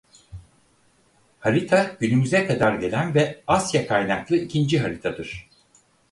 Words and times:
Harita 1.41 1.95
günümüze 1.99 2.47
kadar 2.47 2.73
gelen 2.75 3.15
ve 3.15 3.41
Asya 3.47 3.87
kaynaklı 3.87 4.35
ikinci 4.37 4.79
haritadır. 4.79 5.49